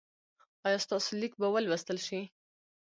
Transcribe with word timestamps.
ایا 0.65 0.79
ستاسو 0.85 1.09
لیک 1.21 1.33
به 1.39 1.47
ولوستل 1.51 1.97
شي؟ 2.07 2.21